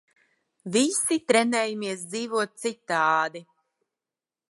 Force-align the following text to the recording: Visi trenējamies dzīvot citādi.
Visi 0.75 1.17
trenējamies 1.33 2.07
dzīvot 2.15 2.59
citādi. 2.65 3.47